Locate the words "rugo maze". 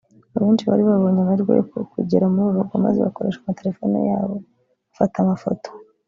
2.59-2.97